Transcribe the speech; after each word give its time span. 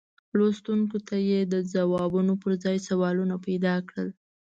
لوستونکو 0.37 0.97
ته 1.07 1.15
یې 1.29 1.39
د 1.53 1.55
ځوابونو 1.71 2.33
پر 2.41 2.51
ځای 2.63 2.77
سوالونه 2.87 3.35
پیدا 3.45 3.75
کړل. 3.87 4.09